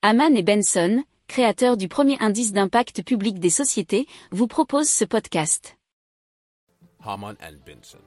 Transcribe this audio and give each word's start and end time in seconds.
Haman 0.00 0.36
et 0.36 0.44
Benson, 0.44 1.02
créateurs 1.26 1.76
du 1.76 1.88
premier 1.88 2.16
indice 2.20 2.52
d'impact 2.52 3.02
public 3.02 3.40
des 3.40 3.50
sociétés, 3.50 4.06
vous 4.30 4.46
proposent 4.46 4.88
ce 4.88 5.04
podcast. 5.04 5.76
Haman 7.04 7.34
and 7.42 7.56
Benson. 7.66 7.98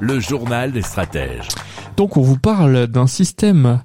Le 0.00 0.18
journal 0.18 0.72
des 0.72 0.82
stratèges. 0.82 1.46
Donc 1.96 2.16
on 2.16 2.20
vous 2.20 2.36
parle 2.36 2.88
d'un 2.88 3.06
système 3.06 3.80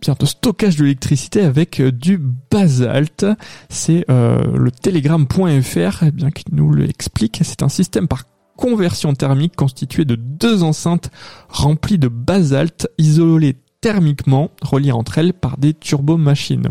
bien 0.00 0.16
de 0.18 0.26
stockage 0.26 0.74
de 0.74 0.82
l'électricité 0.82 1.42
avec 1.42 1.80
euh, 1.80 1.92
du 1.92 2.18
basalte. 2.50 3.24
C'est 3.68 4.04
euh, 4.10 4.44
le 4.52 4.72
telegram.fr 4.72 6.02
eh 6.02 6.10
bien 6.10 6.32
qui 6.32 6.44
nous 6.50 6.74
l'explique. 6.74 7.38
C'est 7.44 7.62
un 7.62 7.68
système 7.68 8.08
par 8.08 8.24
conversion 8.56 9.14
thermique 9.14 9.54
constitué 9.54 10.04
de 10.04 10.16
deux 10.16 10.64
enceintes 10.64 11.12
remplies 11.50 12.00
de 12.00 12.08
basalte 12.08 12.88
isolées 12.98 13.54
thermiquement 13.80 14.50
reliées 14.62 14.92
entre 14.92 15.18
elles 15.18 15.34
par 15.34 15.58
des 15.58 15.74
turbomachines. 15.74 16.68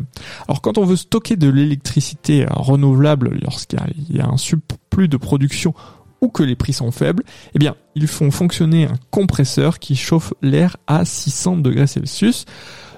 Alors 0.47 0.61
quand 0.61 0.77
on 0.77 0.85
veut 0.85 0.95
stocker 0.95 1.35
de 1.35 1.49
l'électricité 1.49 2.45
renouvelable 2.49 3.37
lorsqu'il 3.41 3.79
y 4.09 4.19
a 4.19 4.27
un 4.27 4.37
surplus 4.37 5.07
de 5.07 5.17
production 5.17 5.73
ou 6.21 6.29
que 6.29 6.43
les 6.43 6.55
prix 6.55 6.73
sont 6.73 6.91
faibles, 6.91 7.23
eh 7.53 7.59
bien, 7.59 7.75
ils 7.95 8.07
font 8.07 8.31
fonctionner 8.31 8.85
un 8.85 8.97
compresseur 9.11 9.79
qui 9.79 9.95
chauffe 9.95 10.33
l'air 10.41 10.77
à 10.87 11.05
600 11.05 11.57
degrés 11.57 11.87
Celsius. 11.87 12.45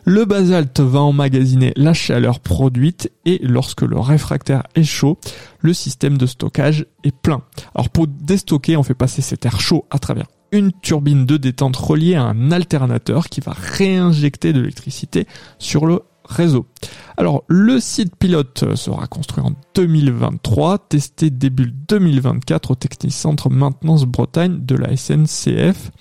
Le 0.05 0.23
basalte 0.23 0.79
va 0.79 1.01
emmagasiner 1.01 1.73
la 1.75 1.93
chaleur 1.93 2.39
produite 2.39 3.11
et 3.25 3.39
lorsque 3.43 3.81
le 3.81 3.99
réfractaire 3.99 4.63
est 4.75 4.83
chaud, 4.83 5.17
le 5.59 5.73
système 5.73 6.17
de 6.17 6.25
stockage 6.25 6.85
est 7.03 7.13
plein. 7.13 7.41
Alors 7.75 7.89
pour 7.89 8.07
déstocker, 8.07 8.77
on 8.77 8.83
fait 8.83 8.93
passer 8.93 9.21
cet 9.21 9.45
air 9.45 9.59
chaud 9.59 9.85
à 9.89 9.99
travers 9.99 10.27
une 10.51 10.71
turbine 10.81 11.25
de 11.25 11.37
détente 11.37 11.75
reliée 11.75 12.15
à 12.15 12.23
un 12.23 12.51
alternateur 12.51 13.27
qui 13.27 13.41
va 13.41 13.53
réinjecter 13.55 14.53
de 14.53 14.59
l'électricité 14.59 15.27
sur 15.59 15.85
le 15.85 16.01
réseau. 16.27 16.67
Alors 17.15 17.43
le 17.47 17.79
site 17.79 18.15
pilote 18.15 18.75
sera 18.75 19.07
construit 19.07 19.43
en 19.43 19.53
2023, 19.75 20.77
testé 20.89 21.29
début 21.29 21.71
2024 21.87 22.71
au 22.71 22.75
Technicentre 22.75 23.49
Maintenance 23.49 24.05
Bretagne 24.05 24.59
de 24.65 24.75
la 24.75 24.95
SNCF. 24.95 25.91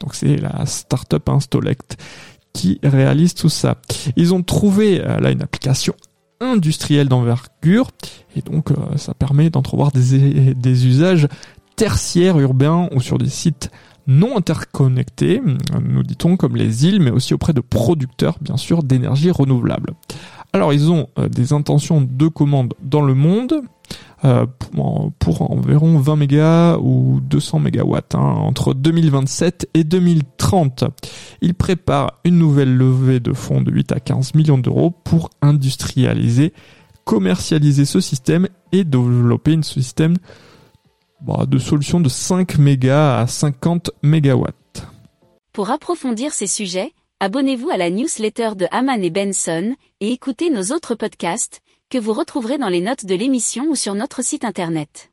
Donc 0.00 0.14
c'est 0.14 0.36
la 0.36 0.64
startup 0.66 1.28
Installect 1.28 1.96
qui 2.52 2.78
réalise 2.82 3.34
tout 3.34 3.48
ça. 3.48 3.76
Ils 4.16 4.34
ont 4.34 4.42
trouvé 4.42 5.00
euh, 5.00 5.18
là 5.18 5.30
une 5.30 5.42
application 5.42 5.94
industrielle 6.40 7.08
d'envergure 7.08 7.90
et 8.36 8.42
donc 8.42 8.70
euh, 8.70 8.74
ça 8.96 9.14
permet 9.14 9.48
d'entrevoir 9.48 9.90
des, 9.92 10.54
des 10.54 10.86
usages 10.86 11.28
tertiaires 11.76 12.38
urbains 12.38 12.88
ou 12.92 13.00
sur 13.00 13.18
des 13.18 13.28
sites 13.28 13.70
non 14.06 14.36
interconnectés, 14.36 15.40
nous 15.80 16.02
dit-on, 16.02 16.36
comme 16.36 16.56
les 16.56 16.86
îles, 16.86 17.00
mais 17.00 17.10
aussi 17.10 17.34
auprès 17.34 17.52
de 17.52 17.60
producteurs, 17.60 18.36
bien 18.40 18.56
sûr, 18.56 18.82
d'énergie 18.82 19.30
renouvelable. 19.30 19.94
Alors, 20.52 20.72
ils 20.72 20.90
ont 20.90 21.08
euh, 21.18 21.28
des 21.28 21.52
intentions 21.52 22.06
de 22.08 22.28
commande 22.28 22.74
dans 22.82 23.02
le 23.02 23.14
monde 23.14 23.62
euh, 24.24 24.46
pour, 25.18 25.50
environ 25.50 25.98
20 25.98 26.16
mégas 26.16 26.76
ou 26.78 27.20
200 27.22 27.58
mégawatts 27.58 28.14
hein, 28.14 28.20
entre 28.20 28.74
2027 28.74 29.68
et 29.74 29.82
2030. 29.82 30.84
Ils 31.40 31.54
préparent 31.54 32.20
une 32.24 32.38
nouvelle 32.38 32.76
levée 32.76 33.18
de 33.18 33.32
fonds 33.32 33.62
de 33.62 33.72
8 33.72 33.92
à 33.92 34.00
15 34.00 34.34
millions 34.34 34.58
d'euros 34.58 34.90
pour 34.90 35.30
industrialiser, 35.40 36.52
commercialiser 37.04 37.84
ce 37.84 38.00
système 38.00 38.46
et 38.70 38.84
développer 38.84 39.54
un 39.54 39.62
système 39.62 40.16
bah, 41.24 41.46
de 41.46 41.58
solutions 41.58 42.00
de 42.00 42.08
5 42.08 42.58
mégas 42.58 43.20
à 43.20 43.26
50 43.26 43.90
mégawatts. 44.02 44.86
Pour 45.52 45.70
approfondir 45.70 46.32
ces 46.32 46.46
sujets, 46.46 46.92
abonnez-vous 47.20 47.70
à 47.70 47.76
la 47.76 47.90
newsletter 47.90 48.50
de 48.56 48.66
Haman 48.70 49.02
et 49.04 49.10
Benson 49.10 49.76
et 50.00 50.12
écoutez 50.12 50.50
nos 50.50 50.74
autres 50.74 50.94
podcasts 50.94 51.60
que 51.90 51.98
vous 51.98 52.12
retrouverez 52.12 52.58
dans 52.58 52.70
les 52.70 52.80
notes 52.80 53.04
de 53.04 53.14
l'émission 53.14 53.66
ou 53.68 53.76
sur 53.76 53.94
notre 53.94 54.22
site 54.22 54.44
internet. 54.44 55.11